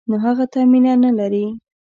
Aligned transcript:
نو 0.09 0.15
هغه 0.25 0.45
ته 0.51 0.59
مینه 0.71 0.93
نه 1.03 1.11
لري. 1.19 1.45